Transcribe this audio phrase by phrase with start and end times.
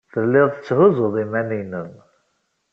[0.13, 1.91] Tellid tetthuzzud iman-nnem.